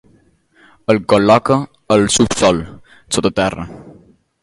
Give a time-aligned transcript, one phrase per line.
[0.93, 1.59] El col·loca
[1.97, 2.65] al subsòl,
[3.19, 3.73] sota terra.